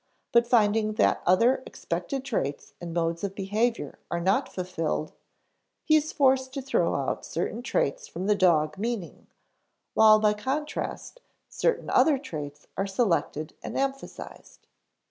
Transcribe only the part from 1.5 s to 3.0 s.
expected traits and